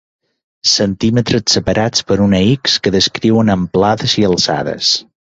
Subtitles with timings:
[0.69, 4.91] Centímetres separats per una ics que descriuen amplades i alçades.